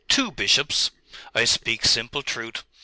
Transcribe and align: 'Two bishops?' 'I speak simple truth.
'Two 0.07 0.31
bishops?' 0.31 0.89
'I 1.35 1.45
speak 1.45 1.85
simple 1.85 2.23
truth. 2.23 2.63